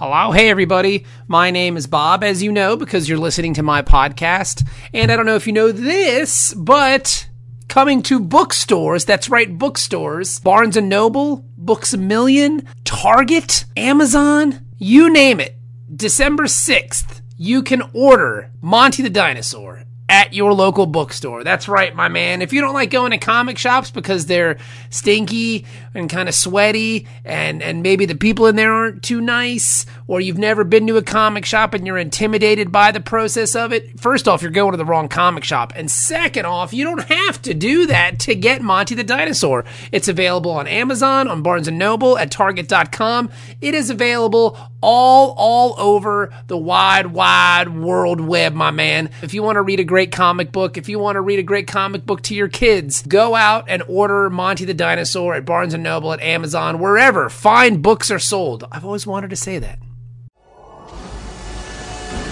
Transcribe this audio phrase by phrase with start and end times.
[0.00, 1.04] Hello, hey everybody.
[1.28, 4.66] My name is Bob, as you know, because you're listening to my podcast.
[4.94, 7.28] And I don't know if you know this, but
[7.68, 15.12] coming to bookstores, that's right, bookstores, Barnes and Noble, Books a Million, Target, Amazon, you
[15.12, 15.58] name it.
[15.94, 21.44] December 6th, you can order Monty the Dinosaur at your local bookstore.
[21.44, 22.42] That's right, my man.
[22.42, 24.58] If you don't like going to comic shops because they're
[24.90, 25.64] stinky
[25.94, 30.20] and kind of sweaty and and maybe the people in there aren't too nice or
[30.20, 34.00] you've never been to a comic shop and you're intimidated by the process of it,
[34.00, 35.72] first off, you're going to the wrong comic shop.
[35.76, 39.64] And second off, you don't have to do that to get Monty the Dinosaur.
[39.92, 43.30] It's available on Amazon, on Barnes and Noble, at target.com.
[43.60, 49.10] It is available all all over the wide wide world web, my man.
[49.22, 51.42] If you want to read a great comic book, if you want to read a
[51.42, 55.74] great comic book to your kids, go out and order Monty the Dinosaur at Barnes
[55.74, 58.64] and Noble, at Amazon, wherever fine books are sold.
[58.72, 59.78] I've always wanted to say that.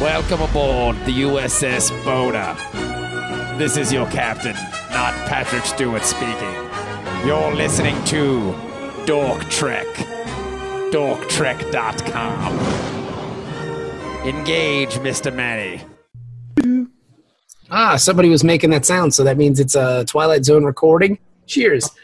[0.00, 2.56] Welcome aboard the USS Boda.
[3.58, 4.54] This is your captain,
[4.90, 6.54] not Patrick Stewart speaking.
[7.26, 8.54] You're listening to
[9.06, 9.86] Dork Trek.
[10.92, 12.58] DorkTrek.com.
[14.26, 15.34] Engage, Mr.
[15.34, 15.82] Manny.
[17.70, 21.18] Ah, somebody was making that sound, so that means it's a Twilight Zone recording.
[21.46, 21.90] Cheers.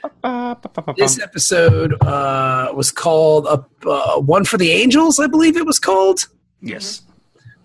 [0.96, 5.78] This episode uh, was called uh, uh, One for the Angels, I believe it was
[5.78, 6.28] called.
[6.62, 7.02] Yes.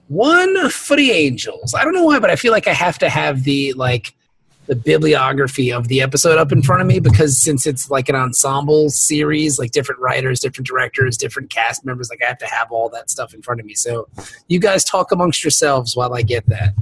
[0.07, 1.75] One for the Angels.
[1.75, 4.15] I don't know why, but I feel like I have to have the like
[4.65, 8.15] the bibliography of the episode up in front of me because since it's like an
[8.15, 12.71] ensemble series, like different writers, different directors, different cast members, like I have to have
[12.71, 13.75] all that stuff in front of me.
[13.75, 14.07] So
[14.47, 16.73] you guys talk amongst yourselves while I get that.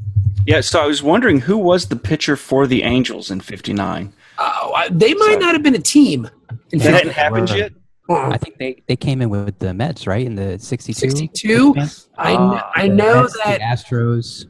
[0.47, 4.13] Yeah, so I was wondering who was the pitcher for the Angels in '59.
[4.39, 6.29] Oh, I, they might So- not have been a team.
[6.71, 7.71] In That hadn't 50 happened yet.
[8.09, 10.25] I think they, they came in with the Mets, right?
[10.25, 11.09] In the 62?
[11.09, 11.75] 62?
[12.17, 13.57] I, kn- Ah, I The know Mets, that.
[13.59, 14.45] The Astros.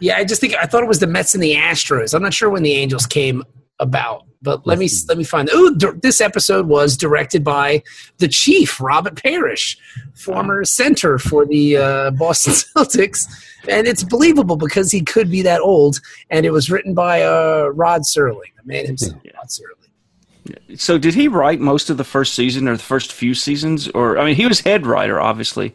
[0.00, 2.14] Yeah, I just think I thought it was the Mets and the Astros.
[2.14, 3.44] I'm not sure when the Angels came
[3.78, 5.48] about, but let me let me find.
[5.52, 7.82] Oh, this episode was directed by
[8.18, 9.76] the Chief Robert Parrish,
[10.14, 13.26] former center for the uh, Boston Celtics,
[13.68, 16.00] and it's believable because he could be that old.
[16.30, 20.78] And it was written by uh, Rod Serling, the man himself, Rod Serling.
[20.78, 23.88] So did he write most of the first season or the first few seasons?
[23.88, 25.74] Or I mean, he was head writer, obviously.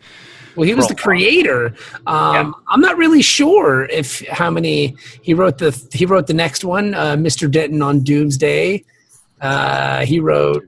[0.56, 1.74] Well, he was the creator.
[2.06, 6.64] Um, I'm not really sure if how many he wrote the he wrote the next
[6.64, 7.50] one, uh, Mr.
[7.50, 8.84] Denton on Doomsday.
[9.42, 10.64] Uh, he wrote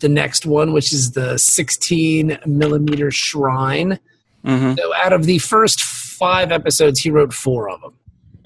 [0.00, 3.98] the next one, which is the 16 millimeter Shrine.
[4.44, 7.94] hmm So out of the first five episodes, he wrote four of them.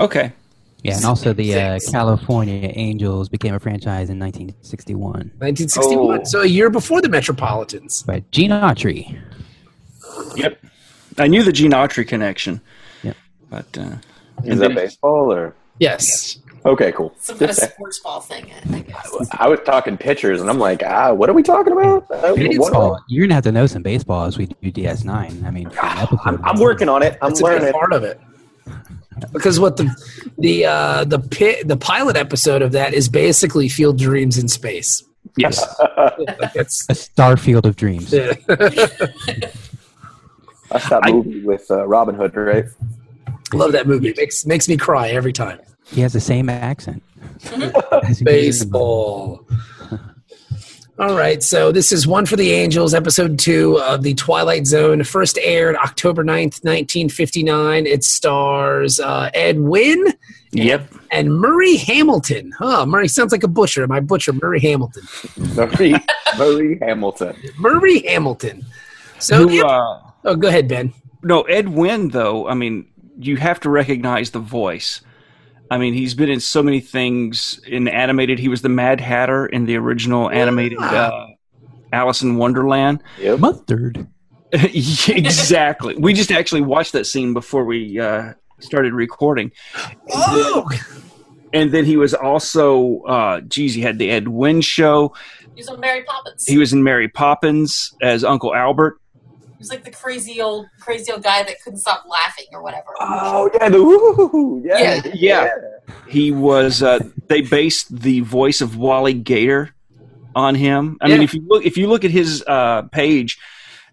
[0.00, 0.32] Okay.
[0.82, 6.24] Yeah, and also the uh, California Angels became a franchise in 1961 1961, Oh.
[6.24, 8.02] so a year before the Metropolitans.
[8.02, 9.18] by Gene Autry.
[10.36, 10.58] Yep.
[11.18, 12.60] I knew the Gene Autry connection.
[13.02, 13.12] Yeah.
[13.50, 13.96] But uh,
[14.44, 15.54] Is that baseball or?
[15.78, 16.38] Yes.
[16.66, 17.14] Okay, cool.
[17.18, 19.14] Some kind of sports ball thing, I guess.
[19.32, 22.10] I was talking pitchers, and I'm like, ah, what are we talking about?
[22.10, 23.00] Uh, what- Baseball.
[23.08, 25.44] You're gonna have to know some baseball as we do DS9.
[25.44, 26.20] I mean, for an episode.
[26.24, 27.18] I'm, I'm working on it.
[27.20, 27.72] I'm That's a big learning.
[27.72, 28.20] part of it.
[29.32, 29.94] Because what the
[30.38, 35.04] the uh, the pi- the pilot episode of that is basically Field Dreams in space.
[35.36, 35.62] yes.
[36.56, 38.12] It's, A Starfield of Dreams.
[38.12, 38.32] yeah.
[40.74, 42.64] That's that I- movie with uh, Robin Hood, right?
[43.54, 44.12] Love that movie.
[44.16, 45.58] Makes makes me cry every time.
[45.86, 47.02] He has the same accent.
[47.52, 49.46] As you can Baseball.
[50.96, 55.02] All right, so this is One for the Angels, episode two of The Twilight Zone.
[55.02, 57.86] First aired October 9th, 1959.
[57.86, 60.04] It stars uh, Ed Wynn
[60.52, 60.88] Yep.
[61.10, 62.52] and Murray Hamilton.
[62.56, 63.84] Huh, Murray sounds like a butcher.
[63.88, 65.02] My butcher, Murray Hamilton.
[65.56, 65.94] Murray,
[66.38, 67.36] Murray Hamilton.
[67.58, 68.64] Murray Hamilton.
[69.18, 70.92] So, Who, uh, oh, go ahead, Ben.
[71.22, 75.00] no, Ed Wynn, though, I mean, you have to recognize the voice.
[75.70, 78.38] I mean, he's been in so many things in animated.
[78.38, 81.26] He was the Mad Hatter in the original animated uh,
[81.92, 83.02] Alice in Wonderland.
[83.18, 83.38] Yep.
[83.40, 84.06] Mustard.
[84.52, 85.96] exactly.
[85.96, 89.52] We just actually watched that scene before we uh, started recording.
[90.12, 90.68] Oh,
[91.52, 95.14] And then he was also, uh, geez, he had the Ed Wynn show.
[95.54, 96.44] He's on Mary Poppins.
[96.46, 99.00] He was in Mary Poppins as Uncle Albert.
[99.64, 102.88] He was like the crazy old, crazy old guy that couldn't stop laughing or whatever.
[103.00, 105.12] Oh yeah, the woo yeah, Yeah.
[105.14, 105.48] Yeah.
[106.06, 106.82] He was.
[106.82, 109.74] Uh, they based the voice of Wally Gator
[110.34, 110.98] on him.
[111.00, 113.38] I mean, if you look, if you look at his uh, page,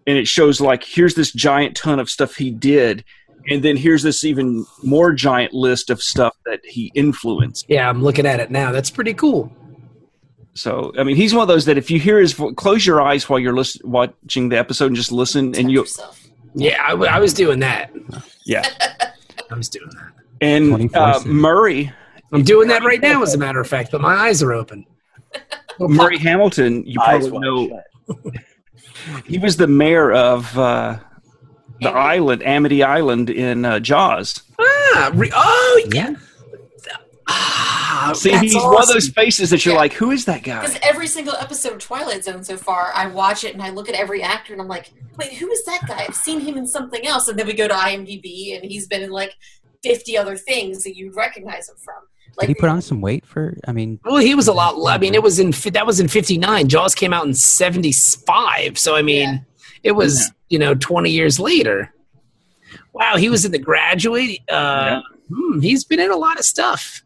[0.06, 3.06] and it shows like here's this giant ton of stuff he did,
[3.50, 7.66] and then here's this even more giant list of stuff that he influenced.
[7.70, 8.74] yeah, I'm looking at it now.
[8.74, 9.56] That's pretty cool.
[10.54, 13.02] So, I mean, he's one of those that if you hear his vo- close your
[13.02, 16.22] eyes while you're listen, watching the episode and just listen, and you yourself.
[16.54, 17.92] Yeah, I, w- I was doing that.
[18.46, 18.68] Yeah.
[19.52, 20.12] I was doing that.
[20.42, 21.92] And uh, Murray,
[22.34, 24.86] I'm doing that right now, as a matter of fact, but my eyes are open.
[25.80, 27.82] Murray Hamilton, you Eyes probably wide know
[28.28, 29.26] shut.
[29.26, 30.98] he was the mayor of uh,
[31.80, 32.00] the Amity.
[32.00, 34.42] island, Amity Island in uh, Jaws.
[34.60, 36.14] Ah, re- oh yeah.
[37.34, 39.80] Ah, See, That's he's one of those faces that you're Yeah.
[39.82, 40.62] like, who is that guy?
[40.62, 43.88] Because every single episode of Twilight Zone so far, I watch it and I look
[43.90, 46.06] at every actor and I'm like, wait, who is that guy?
[46.08, 47.28] I've seen him in something else.
[47.28, 49.36] And then we go to IMDb and he's been in like
[49.84, 51.96] 50 other things that you recognize him from.
[52.38, 53.58] Like, Did he put on some weight for?
[53.68, 54.76] I mean, well, he was a lot.
[54.90, 56.70] I mean, it was in that was in '59.
[56.70, 59.38] Jaws came out in '75, so I mean, Yeah.
[59.84, 61.94] it was you know 20 years later.
[62.94, 64.40] Wow, he was in The Graduate.
[64.50, 65.02] Uh,
[65.34, 67.04] hmm, he's been in a lot of stuff.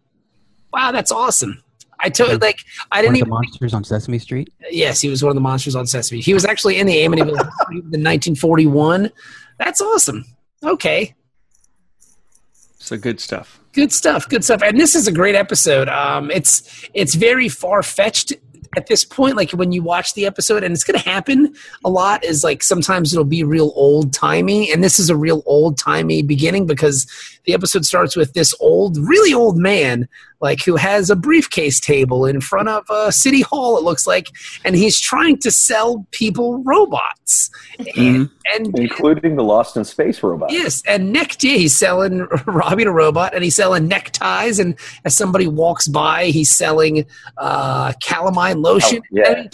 [0.74, 1.62] Wow, that's awesome.
[2.00, 2.60] I told like
[2.92, 3.30] I didn't of the even.
[3.30, 4.52] monsters on Sesame Street.
[4.70, 6.20] Yes, he was one of the monsters on Sesame.
[6.22, 7.30] He was actually in the Amityville
[7.72, 9.10] in 1941.
[9.58, 10.26] That's awesome.
[10.64, 11.16] Okay,
[12.80, 13.60] So good stuff.
[13.74, 14.28] good stuff.
[14.28, 14.62] Good stuff.
[14.62, 15.88] And this is a great episode.
[15.90, 18.34] Um, it's it's very far fetched
[18.76, 19.38] at this point.
[19.38, 21.54] Like when you watch the episode, and it's going to happen
[21.86, 22.24] a lot.
[22.26, 26.22] Is like sometimes it'll be real old timey, and this is a real old timey
[26.22, 27.08] beginning because
[27.46, 30.08] the episode starts with this old, really old man,
[30.42, 33.78] like who has a briefcase table in front of a city hall.
[33.78, 34.30] It looks like,
[34.64, 37.50] and he's trying to sell people robots,
[37.96, 40.52] and, and including the Lost in Space robot.
[40.52, 44.60] Yes, and neck yeah, he's selling robbing a robot, and he's selling neckties.
[44.60, 47.06] And as somebody walks by, he's selling
[47.38, 49.02] uh, calamine lotion.
[49.04, 49.48] Oh, yeah.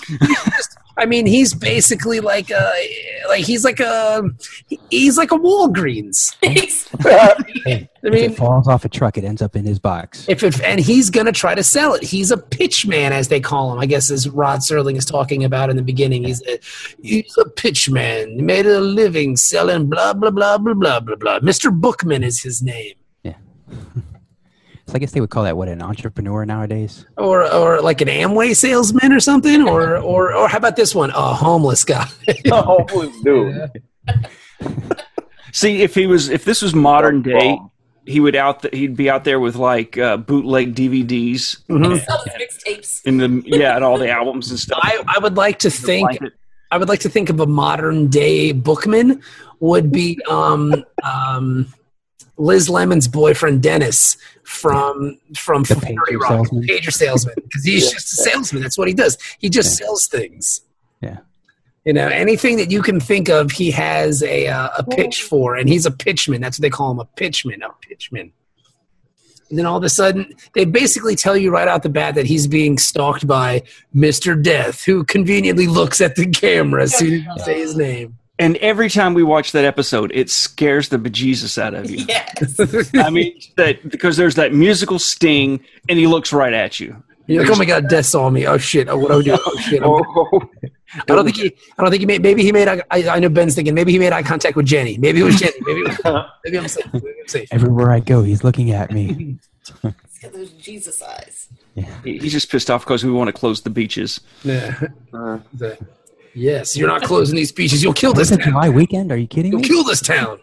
[0.98, 2.72] And he's just- I mean, he's basically like a
[3.28, 4.22] like he's like a
[4.90, 6.36] he's like a Walgreens.
[7.64, 10.28] Hey, I if mean, it falls off a truck, it ends up in his box.
[10.28, 12.02] if it, and he's gonna try to sell it.
[12.04, 13.80] He's a pitch man, as they call him.
[13.80, 16.24] I guess as Rod Serling is talking about in the beginning.
[16.24, 16.60] He's a
[17.02, 18.30] he's a pitch man.
[18.32, 21.40] He made a living selling blah blah blah blah blah blah blah.
[21.40, 21.72] Mr.
[21.72, 22.96] Bookman is his name.
[24.92, 27.06] So I guess they would call that what an entrepreneur nowadays.
[27.18, 31.12] or or like an Amway salesman or something, or or or how about this one,
[31.12, 32.08] a homeless guy?
[32.52, 32.86] Oh,
[33.24, 33.72] dude.
[35.54, 37.58] See, if he was, if this was modern day,
[38.06, 42.04] he would out, th- he'd be out there with like uh, bootleg DVDs Mhm.
[42.06, 43.06] Sells mixtapes.
[43.06, 44.80] in the yeah, and all the albums and stuff.
[44.82, 46.20] I I would like to think.
[46.72, 49.22] I would like to think of a modern day bookman
[49.60, 51.68] would be um um
[52.42, 56.64] Liz Lemon's boyfriend Dennis from from The 30 pager Rock, salesman.
[56.64, 58.64] pager salesman because he's just a salesman.
[58.64, 59.18] That's what he does.
[59.40, 60.62] He just sells things.
[61.02, 61.20] Yeah.
[61.86, 65.56] You know, anything that you can think of, he has a uh, a pitch for,
[65.56, 66.42] and he's a pitchman.
[66.42, 68.32] That's what they call him, a pitchman, a pitchman.
[69.50, 72.26] And then all of a sudden, they basically tell you right out the bat that
[72.26, 77.22] he's being stalked by Mister Death, who conveniently looks at the camera as soon as
[77.38, 78.18] you say his name.
[78.42, 82.06] And every time we watch that episode, it scares the bejesus out of you.
[82.10, 82.92] Yes.
[82.96, 87.02] I mean, that because there's that musical sting, and he looks right at you.
[87.28, 88.46] You're like, oh my god, Death saw me.
[88.48, 88.90] Oh shit.
[88.90, 89.38] Oh, what do I do?
[89.46, 89.82] Oh shit.
[89.82, 90.42] I'm- Oh,
[91.10, 91.56] I don't think he.
[91.78, 92.22] I don't think he made.
[92.22, 92.68] Maybe he made.
[92.68, 93.74] I, I know Ben's thinking.
[93.74, 94.98] Maybe he made eye contact with Jenny.
[94.98, 95.54] Maybe it was Jenny.
[95.62, 95.80] Maybe.
[95.82, 96.92] It was, maybe I'm safe.
[96.92, 97.48] Maybe I'm safe.
[97.52, 99.38] Everywhere I go, he's looking at me.
[99.84, 101.48] He's got those Jesus eyes.
[102.04, 104.20] He- he's just pissed off because we want to close the beaches.
[104.44, 104.78] Yeah.
[105.14, 105.78] Uh, The-
[106.34, 107.82] yes, you're not closing these beaches.
[107.84, 108.54] You'll kill this Was it town.
[108.54, 109.12] July weekend?
[109.12, 109.68] Are you kidding You'll me?
[109.68, 110.40] kill this town.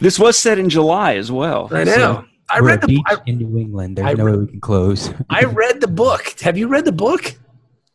[0.00, 1.68] This was set in July as well.
[1.72, 1.94] I know.
[1.94, 2.86] So, I We're read a the.
[2.88, 3.98] beach I, in New England.
[3.98, 5.10] There's I no way we can close.
[5.30, 6.38] I read the book.
[6.40, 7.34] Have you read the book?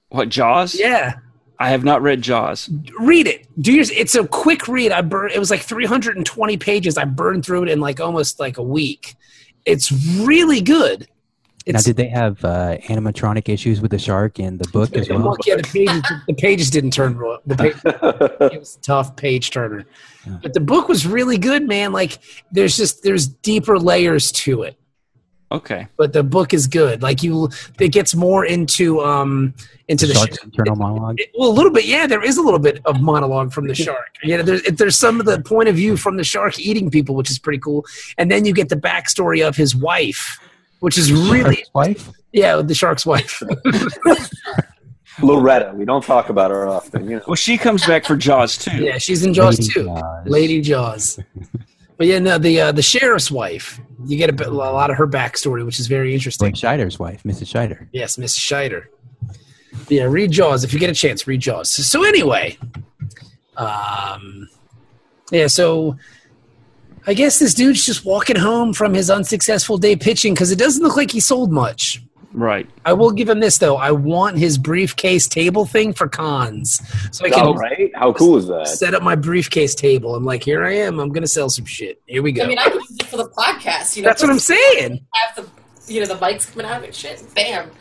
[0.09, 0.75] What Jaws?
[0.75, 1.15] Yeah.
[1.59, 2.69] I have not read Jaws.
[2.99, 3.47] Read it.
[3.61, 3.89] Do yours.
[3.91, 4.91] It's a quick read.
[4.91, 5.33] I burned.
[5.33, 6.97] It was like 320 pages.
[6.97, 9.15] I burned through it in like almost like a week.
[9.65, 11.07] It's really good.
[11.73, 15.19] Now, did they have uh, animatronic issues with the shark in the book as well?
[15.19, 17.17] book, yeah, the pages, the pages didn't turn.
[17.45, 17.75] The page,
[18.53, 19.85] it was a tough page turner,
[20.25, 20.37] Yeah.
[20.41, 21.91] but the book was really good, man.
[21.91, 22.19] Like
[22.51, 24.77] there's just there's deeper layers to it.
[25.49, 25.87] Okay.
[25.95, 27.01] but the book is good.
[27.01, 29.53] Like you, it gets more into um
[29.87, 31.21] into the Shark's sh- internal monologue.
[31.21, 31.85] it- well, a little bit.
[31.85, 34.09] Yeah, there is a little bit of monologue from the shark.
[34.23, 37.31] Yeah, there's there's some of the point of view from the shark eating people, which
[37.31, 37.85] is pretty cool.
[38.17, 40.37] And then you get the backstory of his wife,
[40.79, 42.11] which is really Shark's wife?
[42.31, 43.41] yeah, the shark's wife.
[45.21, 45.73] Loretta.
[45.75, 47.09] We don't talk about her often.
[47.09, 47.23] You know.
[47.27, 48.83] Well, she comes back for Jaws too.
[48.83, 50.27] yeah, she's in Jaws Lady too, Jaws.
[50.27, 51.19] Lady Jaws.
[51.97, 53.79] But yeah, no, the uh, the sheriff's wife.
[54.05, 56.51] You get a, bit, a lot of her backstory, which is very interesting.
[56.51, 57.47] Blake Scheider's wife, Mrs.
[57.47, 57.87] Scheider.
[57.91, 58.85] Yes, Miss Scheider.
[59.89, 61.25] Yeah, read Jaws if you get a chance.
[61.25, 61.71] Read Jaws.
[61.71, 62.57] So anyway,
[63.55, 64.47] um,
[65.31, 65.47] yeah.
[65.47, 65.97] So
[67.07, 70.83] I guess this dude's just walking home from his unsuccessful day pitching because it doesn't
[70.83, 72.01] look like he sold much.
[72.33, 72.69] Right.
[72.85, 73.77] I will give him this though.
[73.77, 77.89] I want his briefcase table thing for cons, so I can Oh, right?
[77.95, 78.67] How cool is that?
[78.67, 80.13] set up my briefcase table.
[80.15, 80.99] I'm like, here I am.
[80.99, 82.01] I'm gonna sell some shit.
[82.05, 82.43] Here we go.
[82.43, 83.95] I mean, I could use it for the podcast.
[83.95, 85.05] You know, That's what I'm saying.
[85.13, 87.71] Have the you know the mics coming out of it, shit, bam,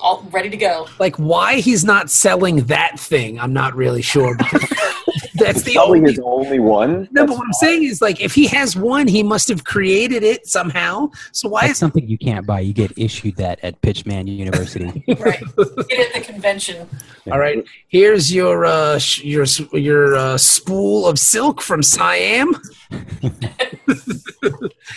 [0.00, 0.88] all ready to go.
[0.98, 3.38] Like, why he's not selling that thing?
[3.38, 4.36] I'm not really sure.
[5.22, 6.00] because That's the only.
[6.00, 7.08] his only one.
[7.10, 10.22] No, but what I'm saying is, like, if he has one, he must have created
[10.22, 11.10] it somehow.
[11.32, 12.60] So why That's is something you can't buy.
[12.60, 15.04] You get issued that at Pitchman University.
[15.18, 15.40] Right,
[15.88, 16.88] get at the convention.
[17.30, 17.64] all right?
[17.88, 22.54] Here's your uh, sh- your your uh, spool of silk from Siam.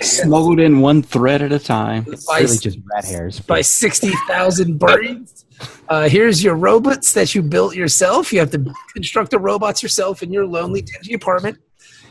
[0.02, 2.06] Smuggled in one thread at a time.
[2.08, 3.40] It's By, really just rat hairs.
[3.40, 5.46] by sixty thousand braids.
[5.90, 8.32] Uh, here's your robots that you built yourself.
[8.32, 11.58] You have to construct the robots yourself in your lonely dingy apartment.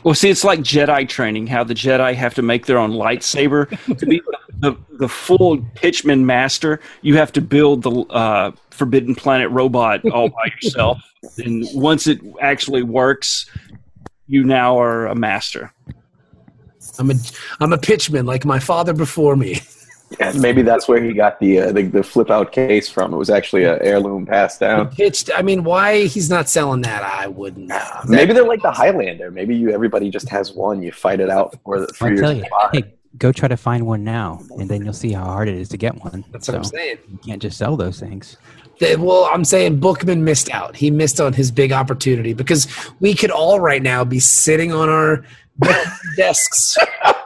[0.03, 1.47] Well, see, it's like Jedi training.
[1.47, 4.21] How the Jedi have to make their own lightsaber to be
[4.59, 6.79] the the full Pitchman master.
[7.01, 10.99] You have to build the uh, Forbidden Planet robot all by yourself,
[11.37, 13.47] and once it actually works,
[14.27, 15.71] you now are a master.
[16.97, 17.15] I'm a
[17.59, 19.61] I'm a pitchman like my father before me.
[20.19, 23.13] Yeah, maybe that's where he got the uh, the, the flip out case from.
[23.13, 24.89] It was actually an heirloom passed down.
[24.89, 25.29] Pitched.
[25.35, 27.03] I mean, why he's not selling that?
[27.03, 27.67] I wouldn't.
[27.67, 27.99] know.
[28.07, 29.31] Maybe they're like the Highlander.
[29.31, 30.83] Maybe you everybody just has one.
[30.83, 33.57] You fight it out for the for I'll your tell you, hey, go try to
[33.57, 36.25] find one now, and then you'll see how hard it is to get one.
[36.31, 36.97] That's what I'm saying.
[37.09, 38.37] You can't just sell those things.
[38.79, 40.75] That- well, I'm saying Bookman missed out.
[40.75, 42.67] He missed on his big opportunity because
[42.99, 45.23] we could all right now be sitting on our
[46.17, 46.77] desks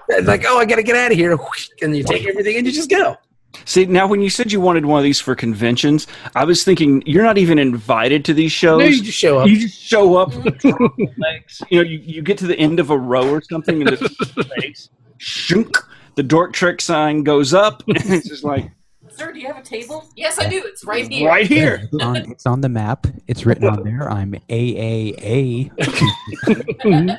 [0.09, 1.37] and like, oh, I got to get out of here,
[1.81, 3.17] and you take everything and you just go.
[3.63, 7.01] See, now when you said you wanted one of these for conventions, I was thinking
[7.05, 8.79] you're not even invited to these shows.
[8.79, 9.47] No, you just show up.
[9.47, 10.33] You just show up,
[11.17, 11.61] legs.
[11.69, 14.17] You know, you, you get to the end of a row or something, and there's
[14.29, 14.89] space.
[15.17, 15.77] Shunk.
[16.15, 18.71] The Dork Trek sign goes up, and it's just like
[19.15, 20.09] Sir, do you have a table?
[20.17, 20.61] Yes, I do.
[20.65, 21.29] It's right here.
[21.29, 21.87] right here.
[21.89, 23.07] It's on, it's on the map.
[23.27, 24.11] It's written on there.
[24.11, 25.71] I'm AAA.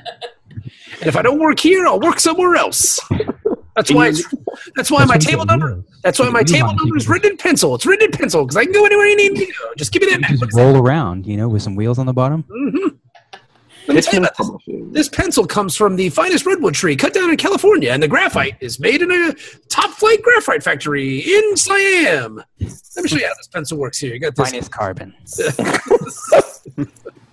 [1.06, 2.98] And if I don't work here, I'll work somewhere else.
[3.76, 4.08] That's why.
[4.08, 4.26] It's,
[4.74, 5.84] that's why my That's what table number.
[6.02, 7.76] That's why my table number is written in pencil.
[7.76, 9.74] It's written in pencil because I can go anywhere you need me to go.
[9.76, 10.32] Just give me that map.
[10.32, 12.42] Just roll around, you know, with some wheels on the bottom.
[12.42, 12.96] Mm-hmm.
[13.86, 14.36] Let me tell you about
[14.66, 14.80] this.
[14.90, 18.56] This pencil comes from the finest redwood tree cut down in California, and the graphite
[18.58, 19.32] is made in a
[19.68, 22.42] top flight graphite factory in Siam.
[22.58, 24.12] Let me show you how this pencil works here.
[24.12, 24.50] You got this.
[24.50, 25.14] Finest carbon.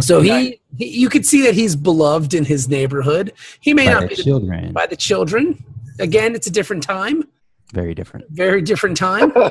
[0.00, 3.32] So he, he, you could see that he's beloved in his neighborhood.
[3.60, 4.72] He may By not the be the- children.
[4.72, 5.64] by the children.
[5.98, 7.24] Again, it's a different time,
[7.72, 8.26] Very different.
[8.30, 9.32] very different time.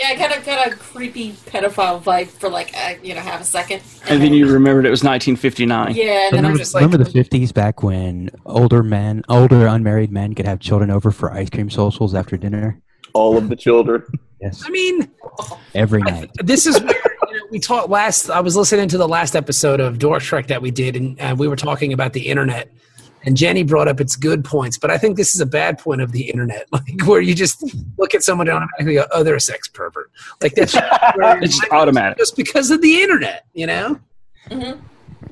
[0.00, 3.40] Yeah, I kind of got a creepy pedophile vibe for like uh, you know half
[3.40, 3.82] a second.
[4.08, 5.96] And then you remembered it was 1959.
[5.96, 10.12] yeah, and then I'm Remember, like, remember the 50s back when older men, older unmarried
[10.12, 12.80] men could have children over for ice cream socials after dinner?
[13.12, 14.04] All of the children.
[14.40, 14.62] Yes.
[14.64, 15.10] I mean,
[15.74, 16.30] Every night.
[16.44, 17.17] this is where you know,
[17.50, 18.30] we talked last.
[18.30, 21.34] I was listening to the last episode of Dork Trek that we did, and uh,
[21.38, 22.70] we were talking about the internet.
[23.24, 26.00] And Jenny brought up its good points, but I think this is a bad point
[26.00, 27.62] of the internet, like where you just
[27.98, 31.72] look at someone and automatically go, "Oh, they're a sex pervert." Like that's It's just
[31.72, 32.18] automatic.
[32.18, 33.98] just because of the internet, you know.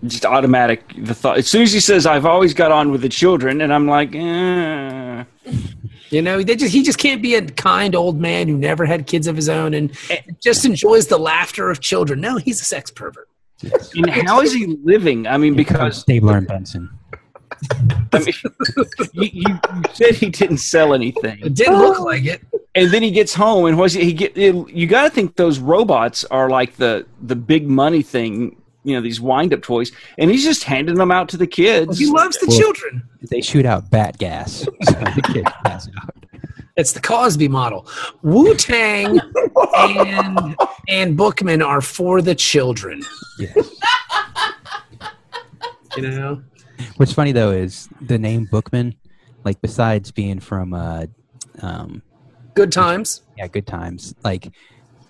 [0.05, 0.83] Just automatic.
[0.99, 1.39] The thought.
[1.39, 4.15] As soon as he says, "I've always got on with the children," and I'm like,
[4.15, 5.25] eh.
[6.11, 9.07] You know, they just he just can't be a kind old man who never had
[9.07, 10.21] kids of his own and eh.
[10.43, 12.21] just enjoys the laughter of children.
[12.21, 13.29] No, he's a sex pervert.
[13.95, 15.27] And how is he living?
[15.27, 16.91] I mean, because Stabler and Benson.
[18.13, 18.35] I mean,
[19.13, 22.43] you, you, you said he didn't sell anything, It didn't look like it.
[22.75, 24.37] and then he gets home, and what's he, he get?
[24.37, 28.57] You got to think those robots are like the the big money thing.
[28.87, 31.99] You know, these wind up toys, and he's just handing them out to the kids.
[31.99, 33.02] He loves the Well- children.
[33.31, 34.61] They shoot out bat gas.
[34.85, 36.14] So the kids pass out.
[36.76, 37.88] It's the Cosby model.
[38.23, 39.19] Wu Tang
[39.76, 40.57] and
[40.88, 43.02] and Bookman are for the children.
[43.38, 43.71] Yes.
[45.97, 46.43] You know,
[46.99, 48.95] What's funny though is the name Bookman,
[49.45, 51.07] like besides being from uh,
[51.62, 52.02] um,
[52.55, 53.23] good times.
[53.38, 54.52] yeah, Good Times, like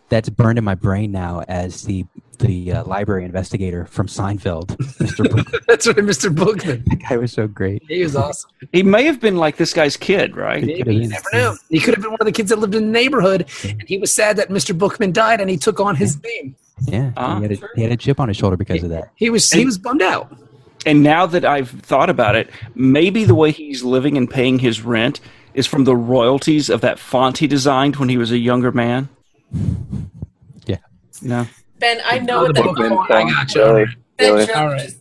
[0.09, 2.05] that's burned in my brain now as the
[2.39, 5.25] the uh, library investigator from Seinfeld, Mr.
[5.25, 5.61] Bookman.
[5.67, 6.35] That's right, Mr.
[6.35, 6.85] Bookman.
[6.91, 7.83] that guy was so great.
[7.89, 8.51] He was awesome.
[8.73, 10.63] He may have been like this guy's kid, right?
[10.63, 11.57] Maybe you never know.
[11.71, 13.97] He could have been one of the kids that lived in the neighborhood, and he
[13.97, 14.77] was sad that Mr.
[14.77, 16.55] Bookman died, and he took on his name.
[16.83, 19.11] Yeah, Ah, he, had a, he had a chip on his shoulder because of that.
[19.15, 20.37] He was he was bummed out.
[20.85, 24.83] And now that I've thought about it, maybe the way he's living and paying his
[24.83, 25.21] rent
[25.55, 29.09] is from the royalties of that font he designed when he was a younger man.
[30.67, 30.79] Yeah.
[31.21, 31.47] You know?
[31.79, 33.11] Ben, I know what the that, Bookman that.
[33.11, 33.67] I gotcha.
[33.67, 33.89] All right.
[34.19, 34.47] Really?
[34.47, 34.81] joke All right.
[34.81, 34.97] just-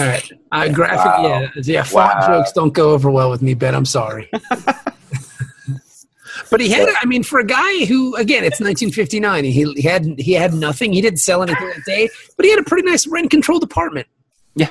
[0.00, 0.32] All right.
[0.50, 1.22] Uh, graphic, Wow.
[1.40, 1.82] yeah, yeah.
[1.84, 2.26] Font Wow.
[2.26, 3.74] jokes don't go over well with me, Ben.
[3.74, 4.30] I'm sorry.
[6.50, 9.44] But he had, I mean, for a guy who, again, it's 1959.
[9.44, 10.92] He, he had he had nothing.
[10.92, 14.06] He didn't sell anything that day, but he had a pretty nice rent controlled apartment.
[14.54, 14.70] Yeah.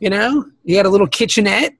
[0.00, 1.74] You know, he had a little kitchenette.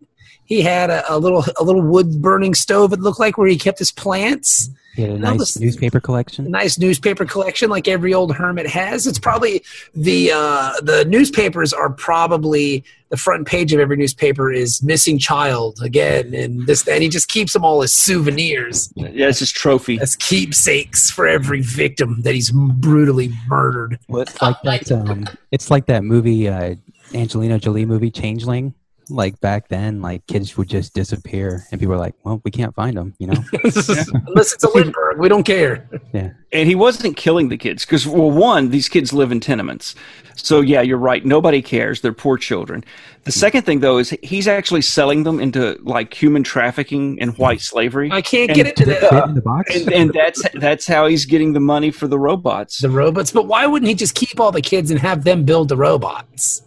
[0.52, 2.92] He had a, a little a little wood burning stove.
[2.92, 4.68] It looked like where he kept his plants.
[4.94, 6.50] He had a nice listen- newspaper collection.
[6.50, 9.06] nice newspaper collection, like every old hermit has.
[9.06, 9.62] It's probably
[9.94, 15.78] the uh, the newspapers are probably the front page of every newspaper is missing child
[15.82, 18.92] again, and this and he just keeps them all as souvenirs.
[18.94, 19.98] Yeah, it's his trophy.
[20.02, 23.98] as keepsakes for every victim that he's brutally murdered.
[24.06, 24.92] Well, it's like that.
[24.92, 26.74] Um, it's like that movie, uh,
[27.14, 28.74] Angelina Jolie movie, Changeling.
[29.12, 32.74] Like back then, like kids would just disappear, and people were like, "Well, we can't
[32.74, 33.44] find them," you know.
[33.64, 35.88] Unless it's a Lindbergh, we don't care.
[36.12, 39.94] Yeah, and he wasn't killing the kids because well one these kids live in tenements.
[40.34, 41.24] So yeah you're right.
[41.26, 42.00] Nobody cares.
[42.00, 42.84] They're poor children.
[43.24, 47.60] The second thing though is he's actually selling them into like human trafficking and white
[47.60, 48.10] slavery.
[48.10, 49.76] I can't And- get into Fit the, in the box.
[49.76, 52.80] and, and that's that's how he's getting the money for the robots.
[52.80, 55.68] The robots, but why wouldn't he just keep all the kids and have them build
[55.68, 56.62] the robots?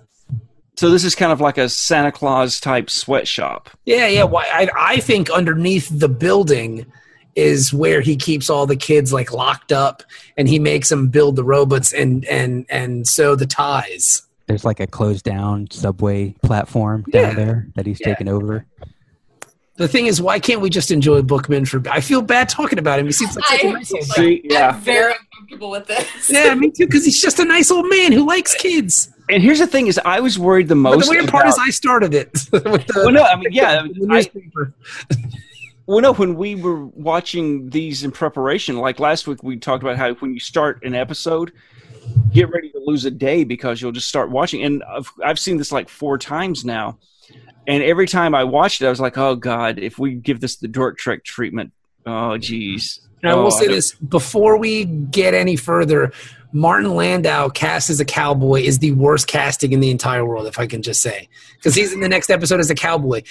[0.78, 4.24] So this is kind of like a santa claus type sweatshop Yeah, yeah.
[4.24, 4.46] Why?
[4.52, 6.86] I, I think underneath the building
[7.36, 10.04] is where he keeps all the kids like locked up,
[10.38, 14.22] and he makes them build the robots and and and sew the ties.
[14.48, 17.22] There's like a closed down subway platform Yeah.
[17.24, 18.08] down there that he's Yeah.
[18.10, 18.66] taken over.
[19.78, 21.82] The thing is, why can't we just enjoy Bookman for?
[21.92, 23.08] I feel bad talking about him.
[23.08, 24.40] He seems like such a I- nice old man.
[24.46, 26.30] yeah I'm very uncomfortable with this.
[26.30, 26.86] Yeah, me too.
[26.86, 29.10] Because he's just a nice old man who likes kids.
[29.30, 31.58] And here's the thing is i was worried the But most the weird part is,
[31.60, 32.32] I started it.
[32.52, 34.30] the, well no i mean yeah I.
[35.88, 39.98] Well, no, when we were watching these in preparation, like last week, we talked about
[39.98, 41.52] how when you start an episode,
[42.34, 44.64] get ready to lose a day because you'll just start watching.
[44.64, 46.98] And I've, I've seen this like four times now.
[47.68, 50.56] And every time I watched it, I was like, oh, God, if we give this
[50.56, 51.72] the Dork Trek treatment,
[52.08, 53.02] oh, geez.
[53.22, 56.12] And I Oh, will say don't- this before we get any further.
[56.56, 60.58] Martin Landau cast as a cowboy is the worst casting in the entire world, if
[60.58, 63.24] I can just say, because he's in the next episode as a cowboy.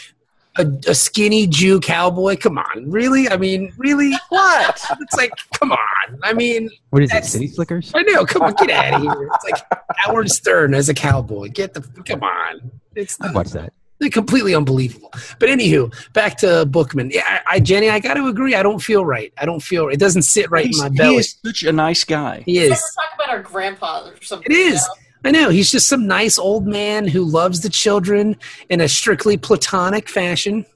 [0.56, 2.36] A, a skinny Jew cowboy?
[2.36, 3.28] Come on, really?
[3.30, 4.12] I mean, really?
[4.28, 4.84] What?
[5.00, 6.18] It's like, come on.
[6.22, 7.24] I mean, What is it?
[7.24, 7.90] City Slickers?
[7.94, 8.26] I know.
[8.26, 9.30] Come on, get out of here.
[9.34, 9.62] It's like
[9.96, 11.48] Howard Stern as a cowboy.
[11.48, 12.70] Get the come on.
[12.94, 13.72] It's I'd watch that.
[14.00, 15.10] They're completely unbelievable.
[15.38, 17.10] But anywho, back to Bookman.
[17.10, 18.54] Yeah, I, I Jenny, I got to agree.
[18.54, 19.32] I don't feel right.
[19.38, 21.16] I don't feel it doesn't sit right He's- in my he belly.
[21.16, 22.42] is such a nice guy.
[22.44, 22.96] He Let's is.
[22.96, 24.50] never talk about our grandpa or something.
[24.50, 24.74] It is.
[24.74, 24.94] you know?
[25.26, 25.48] I know.
[25.48, 28.36] He's just some nice old man who loves the children
[28.68, 30.66] in a strictly platonic fashion.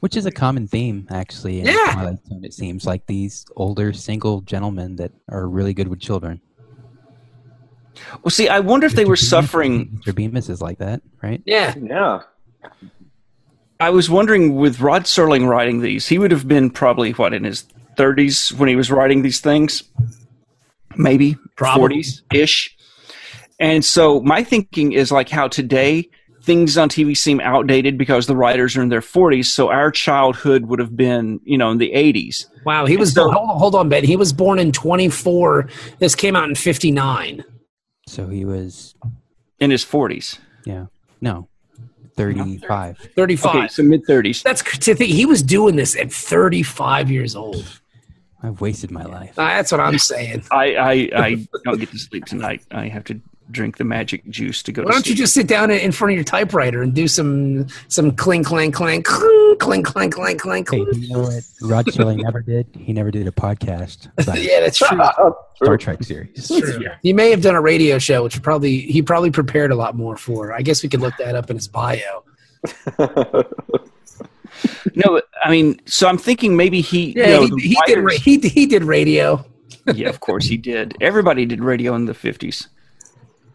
[0.00, 1.90] Which is a common theme, actually, in Yeah.
[1.94, 2.44] Twilight Zone.
[2.44, 6.40] It seems like these older single gentlemen that are really good with children.
[8.22, 10.00] Well, see, I wonder if they were Bemis- suffering.
[10.06, 10.14] Mr.
[10.14, 11.42] Bemis is like that, right?
[11.46, 11.74] Yeah.
[11.80, 12.20] Yeah.
[13.78, 17.44] I was wondering with Rod Serling writing these, he would have been probably, what, in
[17.44, 17.64] his
[17.96, 19.82] 30s when he was writing these things?
[20.96, 21.98] Maybe Probably.
[22.02, 22.76] 40s ish.
[23.60, 26.08] And so my thinking is like how today
[26.42, 29.46] things on TV seem outdated because the writers are in their 40s.
[29.46, 32.46] So our childhood would have been, you know, in the 80s.
[32.64, 32.86] Wow.
[32.86, 34.04] He was So- born, hold on, hold on, Ben.
[34.04, 35.68] He was born in 24.
[35.98, 37.44] This came out in 59.
[38.06, 38.94] So he was,
[39.60, 40.38] In his 40s.
[40.64, 40.86] yeah,
[41.20, 41.48] no,
[42.16, 42.98] 35.
[43.14, 43.54] 35.
[43.54, 44.42] Okay, so mid 30s.
[44.42, 47.80] That's to think he was doing this at 35 years old.
[48.42, 49.34] I've wasted my life.
[49.34, 50.44] That's what I'm saying.
[50.52, 52.62] I, I, I don't get to sleep tonight.
[52.70, 55.46] I have to drink the magic juice to go Why to don't you just sit
[55.46, 59.58] down in- in front of your typewriter and do some some clink clank clank clink
[59.60, 60.68] clink clank clank clank?
[60.70, 62.66] Hey, you know what Rod Serling never did?
[62.76, 64.08] He never did a podcast
[64.42, 64.98] yeah, that's true.
[65.62, 66.48] Star Trek series.
[66.48, 66.84] True.
[67.02, 70.16] He may have done a radio show, which probably he probably prepared a lot more
[70.16, 70.52] for.
[70.52, 72.24] I guess we could look that up in his bio.
[74.94, 77.12] No, I mean, so I'm thinking maybe he.
[77.12, 77.98] Yeah, you know, he, the he did.
[77.98, 79.44] ra- He he did radio.
[79.94, 80.96] yeah, of course he did.
[81.00, 82.68] Everybody did radio in the 50s.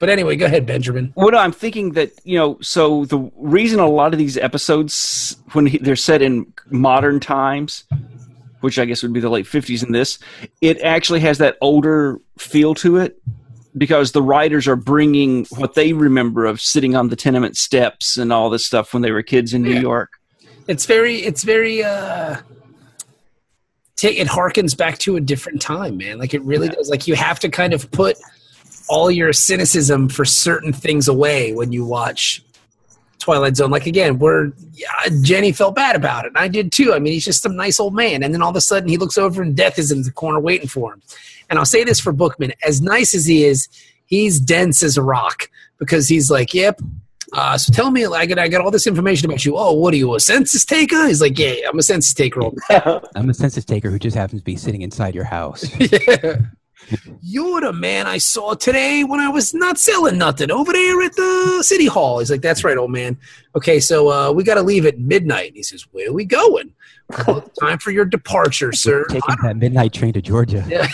[0.02, 1.12] But anyway, go ahead, Benjamin.
[1.14, 5.68] What I'm thinking that you know, so the reason a lot of these episodes, when
[5.68, 7.84] he, they're set in modern times,
[8.62, 10.18] which I guess would be the late 50s in this,
[10.60, 13.22] it actually has that older feel to it
[13.78, 18.34] because the writers are bringing what they remember of sitting on the tenement steps and
[18.34, 19.82] all this stuff when they were kids in New Yeah.
[19.82, 20.10] York.
[20.68, 22.38] It's very it's very uh
[24.02, 26.18] it harkens back to a different time, man.
[26.18, 26.90] Like it really does.
[26.90, 28.18] Like you have to kind of put
[28.92, 32.44] all your cynicism for certain things away when you watch
[33.20, 33.72] Twilight Zone.
[33.72, 34.88] Like again, where yeah,
[35.22, 36.94] Jenny felt bad about it, and I did too.
[36.94, 38.98] I mean, he's just some nice old man, and then all of a sudden he
[38.98, 41.02] looks over and death is in the corner waiting for him.
[41.50, 43.70] And I'll say this for Bookman: as nice as he is,
[44.08, 46.82] he's dense as a rock because he's like, "Yep,
[47.32, 49.56] Uh, so tell me, I got, I got all this information about you.
[49.56, 51.08] Oh, what are you, a census taker?
[51.08, 52.42] He's like, yeah, I'm a census taker.
[53.16, 55.64] I'm a census taker who just happens to be sitting inside your house.
[55.80, 56.42] yeah.
[57.22, 61.16] You're the man I saw today when I was not selling nothing over there at
[61.16, 62.20] the city hall.
[62.20, 63.18] He's like, That's right, old man.
[63.56, 65.48] Okay, so uh, we got to leave at midnight.
[65.48, 66.74] And he says, Where are we going?
[67.28, 69.06] Well, time for your departure, sir.
[69.06, 70.66] Taking that midnight train to Georgia.
[70.70, 70.88] Yeah.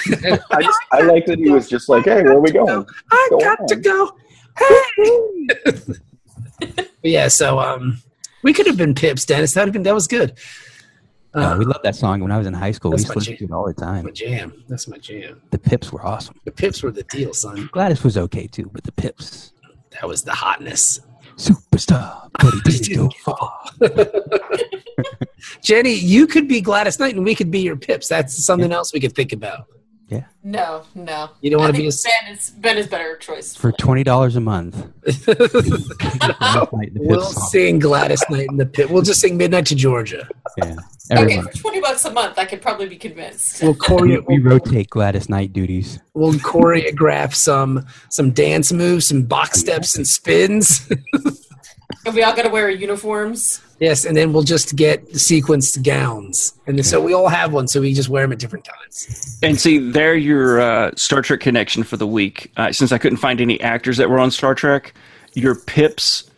[0.52, 2.86] I just I like that he was just like, hey, where are we going?
[3.12, 3.68] I Go got on.
[3.68, 4.18] to go.
[4.58, 5.94] Hey.
[7.04, 8.02] Yeah, so um,
[8.42, 9.54] we could have been pips, Dennis.
[9.54, 10.38] That would have been that was good.
[11.38, 12.92] Uh, we loved that song when I was in high school.
[12.92, 14.04] We That's used to listen to it all the time.
[14.06, 14.14] my time.
[14.16, 14.64] jam.
[14.68, 15.42] That's my jam.
[15.52, 16.36] The Pips were awesome.
[16.46, 17.70] The pips were the deal, son.
[17.72, 19.54] Gladys was okay too, but the Pips,
[19.92, 21.00] That was the hotness.
[21.36, 23.64] superstar, but he didn't go far.
[25.62, 28.08] Jenny, you could be Gladys Knight and we could be your pips.
[28.08, 29.66] That's something else we could think about.
[30.44, 31.30] No, no.
[31.42, 31.92] You don't want to be a.
[31.92, 33.54] Ben is Ben is better choice.
[33.54, 34.76] For twenty dollars a month.
[35.04, 38.90] the we'll Pips sing Gladys Knight in the pit.
[38.90, 40.26] We'll just sing Midnight to Georgia.
[40.58, 40.76] Yeah,
[41.12, 41.52] every Okay, month.
[41.52, 43.62] for twenty bucks a month, I could probably be convinced.
[43.62, 46.00] We'll, We, choreo- we we'll, rotate Gladys Knight duties.
[46.14, 50.90] we'll choreograph some some dance moves, some box steps and spins.
[52.06, 53.62] And we all got to wear uniforms.
[53.80, 57.68] yes, and then we'll just get sequenced gowns, and then, so we all have one.
[57.68, 59.38] So we just wear them at different times.
[59.42, 62.52] And see, there your uh, Star Trek connection for the week.
[62.58, 64.94] Uh, since I couldn't find any actors that were on Star Trek,
[65.34, 66.30] your pips,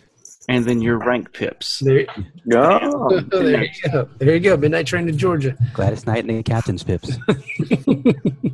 [0.48, 1.80] and then your rank pips.
[1.80, 2.06] There,
[2.54, 4.10] Oh, there you go.
[4.18, 4.58] There you go.
[4.58, 5.56] Midnight Train to Georgia.
[5.74, 7.18] Gladys Knight and the Captain's Pips.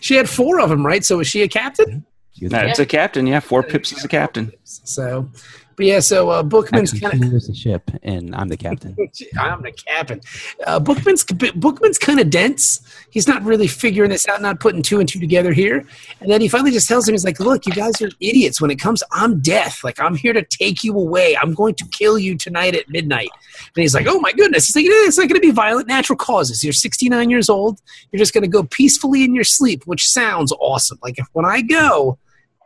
[0.00, 1.04] She had four of them, right?
[1.04, 2.04] So was she a captain?
[2.32, 3.26] She was That's a captain.
[3.26, 4.52] Yeah, four pips as a captain.
[4.64, 5.28] So,
[5.76, 6.00] but yeah.
[6.00, 7.30] So uh, Bookman's kind of.
[7.30, 8.96] the ship, and I'm the captain.
[9.38, 10.20] I'm the captain.
[10.66, 12.80] Uh, Bookman's Bookman's kind of dense.
[13.10, 15.84] He's not really figuring this out, not putting two and two together here.
[16.20, 18.60] And then he finally just tells him, he's like, "Look, you guys are idiots.
[18.60, 19.84] When it comes, I'm death.
[19.84, 21.36] Like I'm here to take you away.
[21.36, 23.30] I'm going to kill you tonight at midnight."
[23.74, 25.88] And he's like, "Oh my goodness!" He's like, "Eh, "It's not going to be violent,
[25.88, 26.64] natural causes.
[26.64, 27.80] You're 69 years old.
[28.10, 30.98] You're just going to go peacefully in your sleep, which sounds awesome.
[31.02, 32.18] Like if, when I go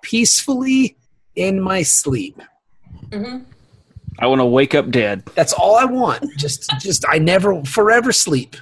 [0.02, 0.96] peacefully
[1.34, 2.40] in my sleep."
[3.12, 3.38] Hmm
[4.18, 5.24] I want to wake up dead.
[5.34, 6.24] That's all I want.
[6.36, 8.56] Just, just I never forever sleep.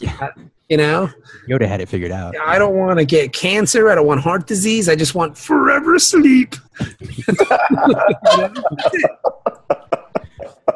[0.00, 0.30] Yeah.
[0.68, 1.08] You know,
[1.48, 2.34] Yoda had it figured out.
[2.38, 3.88] I don't want to get cancer.
[3.88, 4.88] I don't want heart disease.
[4.88, 6.54] I just want forever sleep.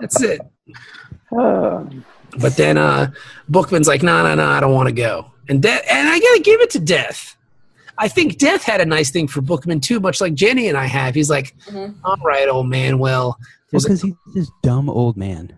[0.01, 0.41] That's it.
[1.37, 1.85] Uh,
[2.39, 3.11] But then uh,
[3.49, 5.31] Bookman's like, no, no, no, I don't want to go.
[5.49, 7.34] And De- and I got to give it to Death.
[7.99, 10.87] I think Death had a nice thing for Bookman too, much like Jenny and I
[10.87, 11.15] have.
[11.15, 11.95] He's like, Mhm.
[12.05, 12.99] all right, old man.
[12.99, 13.39] Well,
[13.71, 15.53] there's a, Because he's this dumb old man